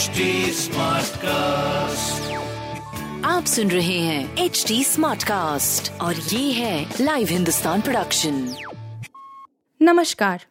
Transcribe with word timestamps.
HD 0.00 0.06
cast 1.16 2.32
आप 3.24 3.44
सुन 3.44 3.70
रहे 3.70 3.98
हैं 3.98 4.36
एच 4.36 4.64
डी 4.68 4.84
स्मार्ट 4.84 5.24
कास्ट 5.24 6.00
और 6.00 6.16
ये 6.16 6.52
है 6.52 6.94
लाइव 7.00 7.28
हिंदुस्तान 7.28 7.80
प्रोडक्शन 7.80 8.54
नमस्कार 9.82 10.44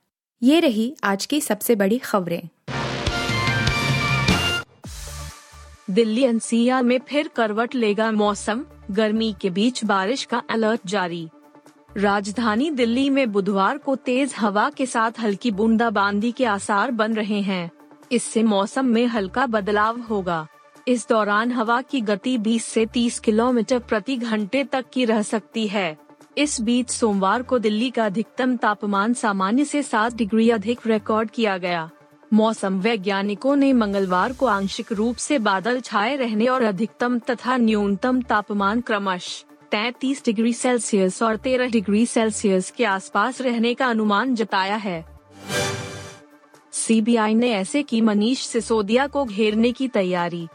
ये 0.43 0.59
रही 0.59 0.95
आज 1.03 1.25
की 1.25 1.41
सबसे 1.41 1.75
बड़ी 1.75 1.97
खबरें। 1.97 2.41
दिल्ली 5.89 6.23
एनसीआर 6.23 6.83
में 6.83 6.99
फिर 6.99 7.27
करवट 7.27 7.75
लेगा 7.75 8.11
मौसम। 8.11 8.65
गर्मी 8.91 9.35
के 9.41 9.49
बीच 9.49 9.85
बारिश 9.85 10.23
का 10.23 10.43
अलर्ट 10.49 10.81
जारी। 10.85 11.29
राजधानी 11.97 12.71
दिल्ली 12.71 13.09
में 13.09 13.31
बुधवार 13.31 13.77
को 13.77 13.95
तेज 13.95 14.33
हवा 14.37 14.69
के 14.69 14.85
साथ 14.85 15.11
हल्की 15.21 15.51
बूंदाबांदी 15.51 16.31
के 16.31 16.45
आसार 16.45 16.91
बन 16.91 17.13
रहे 17.13 17.41
हैं। 17.41 17.71
इससे 18.11 18.43
मौसम 18.43 18.85
में 18.85 19.05
हल्का 19.07 19.45
बदलाव 19.45 19.99
होगा। 20.01 20.47
इस 20.87 21.07
दौरान 21.09 21.51
हवा 21.51 21.81
की 21.81 22.01
गति 22.01 22.37
20 22.37 22.65
से 22.65 22.85
30 22.85 23.19
किलोमीटर 23.19 23.79
प्रति 23.79 24.17
घंटे 24.17 24.63
तक 24.63 24.85
की 24.93 25.05
रह 25.05 25.21
सकती 25.21 25.67
है। 25.67 25.97
इस 26.37 26.61
बीच 26.61 26.89
सोमवार 26.89 27.41
को 27.41 27.59
दिल्ली 27.59 27.89
का 27.89 28.05
अधिकतम 28.05 28.55
तापमान 28.57 29.13
सामान्य 29.13 29.65
से 29.65 29.83
7 29.83 30.13
डिग्री 30.13 30.49
अधिक 30.49 30.87
रिकॉर्ड 30.87 31.29
किया 31.29 31.57
गया। 31.57 31.89
मौसम 32.33 32.79
वैज्ञानिकों 32.79 33.55
ने 33.55 33.73
मंगलवार 33.73 34.33
को 34.33 34.45
आंशिक 34.45 34.91
रूप 34.91 35.15
से 35.15 35.39
बादल 35.39 35.79
छाए 35.79 36.15
रहने 36.15 36.47
और 36.47 36.61
अधिकतम 36.61 37.19
तथा 37.19 37.57
न्यूनतम 37.57 38.21
तापमान 38.21 38.81
क्रमश 38.81 39.45
तैतीस 39.71 40.25
डिग्री 40.25 40.53
सेल्सियस 40.53 41.23
और 41.23 41.37
13 41.37 41.71
डिग्री 41.71 42.05
सेल्सियस 42.05 42.71
के 42.71 42.85
आसपास 42.85 43.41
रहने 43.41 43.73
का 43.73 43.87
अनुमान 43.87 44.35
जताया 44.35 44.75
है। 44.75 45.18
सीबीआई 46.79 47.33
ने 47.33 47.51
ऐसे 47.51 47.83
की 47.83 48.01
मनीष 48.01 48.41
सिसोदिया 48.41 49.07
को 49.07 49.25
घेरने 49.25 49.71
की 49.71 49.87
तैयारी। 49.87 50.47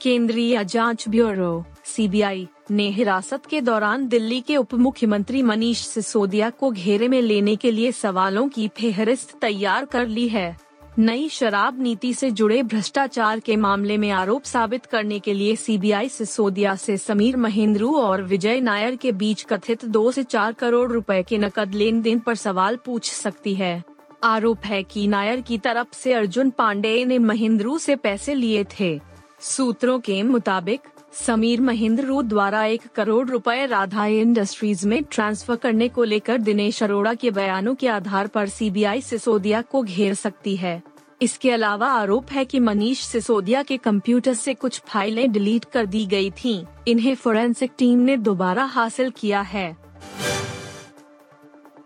केंद्रीय 0.00 0.64
जाँच 0.64 1.08
ब्यूरो, 1.08 1.64
सीबीआई 1.84 2.48
ने 2.70 2.88
हिरासत 2.88 3.46
के 3.46 3.60
दौरान 3.60 4.08
दिल्ली 4.08 4.40
के 4.40 4.56
उप 4.56 4.74
मुख्यमंत्री 4.74 5.42
मनीष 5.42 5.78
सिसोदिया 5.78 6.50
को 6.50 6.70
घेरे 6.70 7.08
में 7.08 7.22
लेने 7.22 7.56
के 7.56 7.70
लिए 7.70 7.92
सवालों 7.92 8.48
की 8.48 8.68
फेहरिस्त 8.68 9.38
तैयार 9.40 9.84
कर 9.84 10.06
ली 10.06 10.28
है। 10.28 10.56
नई 10.98 11.28
शराब 11.28 11.82
नीति 11.82 12.12
से 12.14 12.30
जुड़े 12.30 12.62
भ्रष्टाचार 12.62 13.40
के 13.40 13.56
मामले 13.56 13.96
में 13.98 14.10
आरोप 14.10 14.42
साबित 14.42 14.86
करने 14.86 15.18
के 15.18 15.34
लिए 15.34 15.56
सीबीआई 15.56 16.08
सिसोदिया 16.08 16.76
से 16.76 16.96
समीर 16.96 17.36
महेंद्रू 17.36 17.94
और 17.96 18.22
विजय 18.22 18.60
नायर 18.60 18.96
के 18.96 19.12
बीच 19.12 19.42
कथित 19.42 19.84
दो 19.84 20.10
से 20.12 20.22
चार 20.22 20.52
करोड़ 20.52 20.92
रुपए 20.92 21.22
के 21.22 21.38
नकद 21.38 21.74
लेन 21.74 22.02
देन 22.02 22.18
पर 22.18 22.34
सवाल 22.34 22.76
पूछ 22.76 23.10
सकती 23.12 23.54
है। 23.54 23.93
आरोप 24.24 24.58
है 24.64 24.82
कि 24.82 25.06
नायर 25.06 25.40
की 25.40 25.58
तरफ़ 25.58 25.88
से 25.92 26.12
अर्जुन 26.12 26.50
पांडे 26.50 27.04
ने 27.04 27.18
महेंद्रू 27.18 27.78
से 27.78 27.96
पैसे 27.96 28.34
लिए 28.34 28.64
थे। 28.80 29.00
सूत्रों 29.40 30.00
के 30.00 30.22
मुताबिक, 30.22 30.80
समीर 31.12 31.60
महेंद्रू 31.60 32.22
द्वारा 32.22 32.64
एक 32.64 32.82
करोड़ 32.94 33.28
रुपए 33.28 33.66
राधा 33.66 34.06
इंडस्ट्रीज़ 34.06 34.88
में 34.88 35.02
ट्रांसफ़र 35.02 35.56
करने 35.56 35.88
को 35.88 36.04
लेकर 36.04 36.38
दिनेश 36.38 36.82
अरोड़ा 36.82 37.14
के 37.14 37.30
बयानों 37.30 37.74
के 37.74 37.88
आधार 37.88 38.26
पर 38.26 38.48
सीबीआई 38.48 39.00
सिसोदिया 39.00 39.62
को 39.62 39.82
घेर 39.82 40.14
सकती 40.14 40.56
है। 40.56 40.82
इसके 41.22 41.50
अलावा 41.50 41.86
आरोप 41.86 42.30
है 42.30 42.44
कि 42.44 42.60
मनीष 42.60 43.00
सिसोदिया 43.00 43.62
के 43.62 43.76
कंप्यूटर 43.76 44.34
से 44.34 44.54
कुछ 44.54 44.82
फाइलें 44.86 45.32
डिलीट 45.32 45.64
कर 45.64 45.86
दी 45.86 46.06
गई 46.06 46.30
थीं। 46.30 46.64
इन्हें 46.88 47.14
फोरेंसिक 47.14 47.72
टीम 47.78 47.98
ने 47.98 48.16
दोबारा 48.16 48.64
हासिल 48.64 49.10
किया 49.10 49.40
है। 49.40 49.83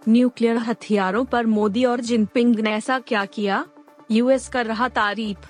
न्यूक्लियर 0.09 0.57
हथियारों 0.57 1.25
पर 1.25 1.47
मोदी 1.47 1.85
और 1.85 2.01
जिनपिंग 2.01 2.57
ने 2.57 2.71
ऐसा 2.71 2.99
क्या 2.99 3.25
किया? 3.25 3.67
यूएस 4.11 4.49
कर 4.49 4.67
रहा 4.67 4.89
तारीफ़। 4.89 5.49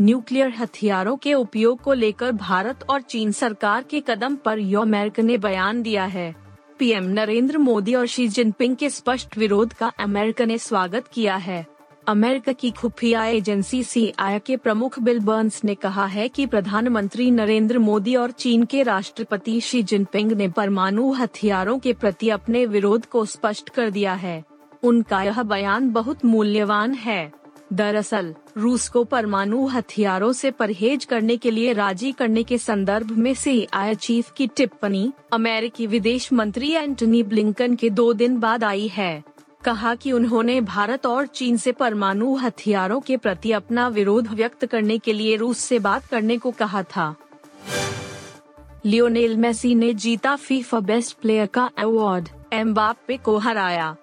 न्यूक्लियर 0.00 0.48
हथियारों 0.48 1.16
के 1.16 1.34
उपयोग 1.34 1.80
को 1.80 1.92
लेकर 1.92 2.32
भारत 2.32 2.84
और 2.90 3.00
चीन 3.00 3.32
सरकार 3.32 3.82
के 3.82 4.00
कदम 4.00 4.36
पर 4.36 4.58
यो 4.58 4.80
अमेरिका 4.80 5.22
ने 5.22 5.38
बयान 5.38 5.82
दिया 5.82 6.04
है। 6.04 6.36
पीएम 6.78 7.04
नरेंद्र 7.04 7.58
मोदी 7.58 7.94
और 7.94 8.06
शी 8.06 8.28
जिनपिंग 8.28 8.76
के 8.76 8.90
स्पष्ट 8.90 9.38
विरोध 9.38 9.72
का 9.72 9.92
अमेरिका 10.00 10.44
ने 10.44 10.58
स्वागत 10.58 11.08
किया 11.12 11.36
है। 11.36 11.66
अमेरिका 12.10 12.52
की 12.52 12.70
खुफिया 12.70 13.24
एजेंसी 13.24 13.82
सी 13.82 14.12
के 14.20 14.56
प्रमुख 14.56 14.98
बिल 14.98 15.20
बर्न्स 15.20 15.64
ने 15.64 15.74
कहा 15.74 16.06
है 16.06 16.28
कि 16.28 16.46
प्रधानमंत्री 16.46 17.30
नरेंद्र 17.30 17.78
मोदी 17.78 18.16
और 18.16 18.30
चीन 18.30 18.64
के 18.64 18.82
राष्ट्रपति 18.82 19.60
शी 19.60 19.82
जिनपिंग 19.82 20.32
ने 20.32 20.48
परमाणु 20.48 21.12
हथियारों 21.12 21.78
के 21.78 21.92
प्रति 21.92 22.28
अपने 22.28 22.66
विरोध 22.66 23.06
को 23.06 23.24
स्पष्ट 23.24 23.68
कर 23.68 23.90
दिया 23.90 24.14
है। 24.14 24.44
उनका 24.82 25.22
यह 25.22 25.42
बयान 25.42 25.90
बहुत 25.90 26.24
मूल्यवान 26.24 26.94
है। 26.94 27.32
दरअसल, 27.72 28.34
रूस 28.56 28.88
को 28.88 29.04
परमाणु 29.04 29.66
हथियारों 29.66 30.32
से 30.32 30.50
परहेज 30.50 31.04
करने 31.04 31.36
के 31.36 31.50
लिए 31.50 31.72
राज़ी 31.72 32.12
करने 32.12 32.42
के 32.42 32.58
संदर्भ 32.58 33.10
में 33.10 33.34
सी 33.34 33.68
आई 33.74 33.94
चीफ 33.94 34.32
की 34.32 34.46
टिप्पणी, 34.46 35.12
अमेरिकी 35.32 35.86
विदेश 35.86 36.32
मंत्री 36.32 36.72
एंटनी 36.72 37.22
ब्लिंकन 37.22 37.74
के 37.74 37.90
दो 37.90 38.12
दिन 38.12 38.38
बाद 38.40 38.64
आई 38.64 38.88
है। 38.88 39.24
कहा 39.64 39.94
कि 39.94 40.12
उन्होंने 40.12 40.60
भारत 40.60 41.06
और 41.06 41.26
चीन 41.26 41.56
से 41.56 41.72
परमाणु 41.72 42.36
हथियारों 42.36 43.00
के 43.00 43.16
प्रति 43.16 43.52
अपना 43.52 43.88
विरोध 43.88 44.28
व्यक्त 44.28 44.66
करने 44.66 44.98
के 44.98 45.12
लिए 45.12 45.36
रूस 45.36 45.58
से 45.58 45.78
बात 45.78 46.06
करने 46.06 46.38
को 46.38 46.50
कहा 46.50 46.82
था। 46.82 47.14
लियोनेल 48.84 49.36
मेसी 49.36 49.74
ने 49.74 49.94
जीता 49.94 50.36
फीफा 50.36 50.80
बेस्ट 50.80 51.16
प्लेयर 51.16 51.46
का 51.46 51.70
अवार्ड, 51.78 52.28
एम्बाप्पे 52.52 53.16
को 53.16 53.38
हराया। 53.38 53.96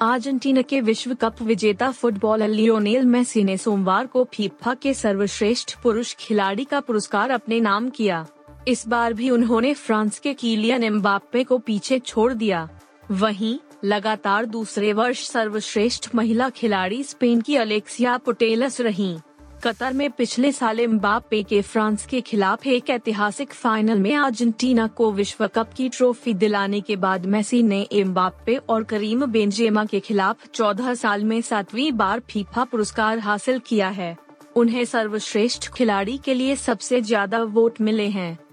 अर्जेंटीना 0.00 0.62
के 0.62 0.80
विश्व 0.80 1.14
कप 1.14 1.42
विजेता 1.42 1.90
फुटबॉलर 1.90 2.48
लियोनेल 2.48 3.04
मेसी 3.04 3.44
ने 3.44 3.56
सोमवार 3.56 4.06
को 4.06 4.28
फीफा 4.34 4.74
के 4.74 4.94
सर्वश्रेष्ठ 4.94 5.76
पुरुष 5.82 6.14
खिलाड़ी 6.14 6.64
का 6.64 6.80
पुरस्कार 6.80 7.30
अपने 7.30 7.60
नाम 7.60 7.90
किया। 7.90 8.26
इस 8.68 8.88
बार 8.88 9.12
भी 9.12 9.30
उन्होंने 9.30 9.74
फ्रांस 9.74 10.18
के 10.18 10.34
कीलियन 10.34 10.84
एम्बाप्पे 10.84 11.44
को 11.44 11.58
पीछे 11.58 11.98
छोड़ 11.98 12.32
दिया। 12.32 12.68
वहीं 13.10 13.58
लगातार 13.84 14.44
दूसरे 14.46 14.92
वर्ष 14.92 15.26
सर्वश्रेष्ठ 15.28 16.08
महिला 16.14 16.48
खिलाड़ी 16.50 17.02
स्पेन 17.02 17.40
की 17.40 17.56
अलेक्सिया 17.56 18.16
पुटेलस 18.16 18.80
रहीं। 18.80 19.16
कतर 19.64 19.92
में 19.92 20.10
पिछले 20.10 20.50
साल 20.52 20.80
एम्बाप्पे 20.80 21.42
के 21.42 21.60
फ्रांस 21.62 22.06
के 22.06 22.20
खिलाफ 22.20 22.66
एक 22.66 22.90
ऐतिहासिक 22.90 23.52
फाइनल 23.52 23.98
में 23.98 24.16
अर्जेंटीना 24.16 24.86
को 24.86 25.10
विश्व 25.12 25.46
कप 25.46 25.72
की 25.76 25.88
ट्रॉफी 25.88 26.34
दिलाने 26.34 26.80
के 26.80 26.96
बाद 26.96 27.26
मेसी 27.26 27.62
ने 27.62 27.80
एम्बाप्पे 27.92 28.56
और 28.56 28.84
करीम 28.84 29.26
बेंजेमा 29.26 29.84
के 29.84 30.00
खिलाफ 30.00 30.48
14 30.50 30.94
साल 30.94 31.24
में 31.24 31.40
सातवीं 31.40 31.90
बार 31.92 32.20
फीफा 32.30 32.64
पुरस्कार 32.64 33.18
हासिल 33.18 33.58
किया 33.58 33.88
है 33.88 34.16
उन्हें 34.56 34.84
सर्वश्रेष्ठ 34.84 35.72
खिलाड़ी 35.72 36.18
के 36.18 36.34
लिए 36.34 36.56
सबसे 36.56 37.00
ज़्यादा 37.00 37.42
वोट 37.42 37.80
मिले 37.80 38.08
हैं 38.08 38.45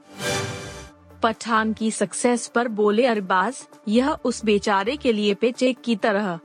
पठान 1.24 1.74
की 1.74 1.92
सक्सेस 1.92 2.48
पर 2.48 2.68
बोले 2.70 3.06
अरबाज 3.06 3.68
यह 3.88 4.10
उस 4.26 4.44
बेचारे 4.46 4.96
के 4.98 5.12
लिए 5.12 5.34
पेचेक 5.34 5.78
की 5.84 5.96
तरह। 5.96 6.40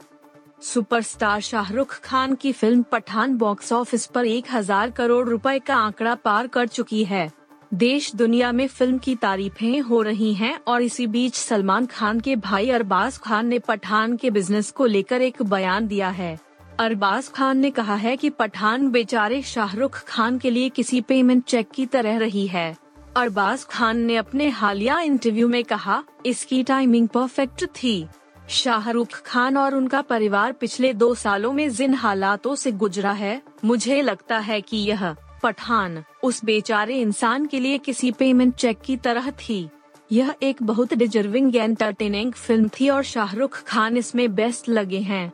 सुपरस्टार 0.62 1.40
शाहरुख 1.40 1.98
खान 2.00 2.34
की 2.34 2.52
फ़िल्म 2.52 2.82
पठान 2.82 3.36
बॉक्स 3.36 3.72
ऑफ़िस 3.72 4.06
पर 4.06 4.26
एक 4.26 4.46
हज़ार 4.52 4.90
करोड़ 4.90 5.28
रुपए 5.28 5.58
का 5.58 5.76
आंकड़ा 5.76 6.14
पार 6.14 6.46
कर 6.46 6.66
चुकी 6.68 7.04
है। 7.04 7.30
देश 7.72 8.14
दुनिया 8.14 8.50
में 8.52 8.66
फ़िल्म 8.68 8.98
की 8.98 9.14
तारीफें 9.16 9.80
हो 9.80 10.00
रही 10.02 10.32
हैं 10.34 10.58
और 10.68 10.82
इसी 10.82 11.06
बीच 11.06 11.34
सलमान 11.34 11.86
खान 11.86 12.20
के 12.20 12.36
भाई 12.38 12.70
अरबाज 12.70 13.18
खान 13.18 13.46
ने 13.46 13.58
पठान 13.58 14.16
के 14.16 14.30
बिज़नेस 14.30 14.70
को 14.70 14.86
लेकर 14.86 15.22
एक 15.22 15.42
बयान 15.44 15.86
दिया 15.86 16.08
है। 16.10 16.38
अरबाज 16.80 17.28
खान 17.28 17.58
ने 17.58 17.70
कहा 17.70 17.94
है 17.96 18.16
कि 18.16 18.30
पठान 18.30 18.90
बेचारे 18.90 19.42
शाहरुख 19.44 20.02
खान 20.06 20.38
के 20.38 20.50
लिए 20.50 20.68
किसी 20.68 21.00
पेमेंट 21.00 21.44
चेक 21.44 21.70
की 21.70 21.86
तरह 21.86 22.18
रही 22.18 22.46
है। 22.46 22.76
अरबाज 23.16 23.64
खान 23.64 23.98
ने 23.98 24.16
अपने 24.16 24.48
हालिया 24.48 25.00
इंटरव्यू 25.00 25.48
में 25.48 25.64
कहा, 25.64 26.02
इसकी 26.26 26.62
टाइमिंग 26.62 27.08
परफेक्ट 27.08 27.64
थी। 27.64 28.06
शाहरुख 28.48 29.22
खान 29.26 29.56
और 29.56 29.74
उनका 29.74 30.02
परिवार 30.02 30.52
पिछले 30.52 30.92
दो 30.92 31.14
सालों 31.14 31.52
में 31.52 31.68
जिन 31.70 31.94
हालातों 31.94 32.54
से 32.54 32.72
गुजरा 32.72 33.12
है, 33.12 33.42
मुझे 33.64 34.02
लगता 34.02 34.38
है 34.38 34.60
कि 34.60 34.76
यह 34.76 35.14
पठान, 35.42 36.04
उस 36.22 36.44
बेचारे 36.44 37.00
इंसान 37.00 37.46
के 37.46 37.60
लिए 37.60 37.78
किसी 37.78 38.10
पेमेंट 38.10 38.54
चेक 38.54 38.80
की 38.80 38.96
तरह 38.96 39.30
थी। 39.30 39.68
यह 40.12 40.34
एक 40.42 40.62
बहुत 40.62 40.94
डिजर्विंग 40.94 41.56
एंटरटेनिंग 41.56 42.32
फ़िल्म 42.32 42.70
थी 42.80 42.88
और 42.88 43.02
शाहरुख 43.02 43.62
खान 43.62 43.96
इसमें 43.96 44.34
बेस्ट 44.34 44.68
लगे 44.68 44.98
हैं। 44.98 45.32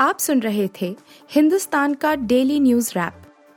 आप 0.00 0.18
सुन 0.18 0.40
रहे 0.40 0.68
थे 0.80 0.96
हिंदुस्तान 1.30 1.94
का 1.94 2.14
डेली 2.14 2.60
न्यूज़ 2.60 2.90
रैप 2.96 3.22